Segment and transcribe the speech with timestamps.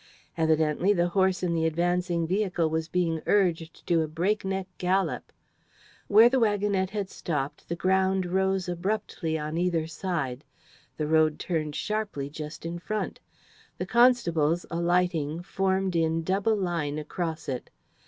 [0.35, 5.31] Evidently the horse in the advancing vehicle was being urged to a breakneck gallop.
[6.07, 10.43] Where the waggonette had stopped the ground rose abruptly on either side.
[10.97, 13.19] The road turned sharply just in front.
[13.77, 17.69] The constables, alighting, formed in double line across it.